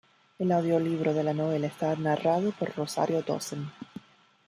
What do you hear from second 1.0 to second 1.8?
de la novela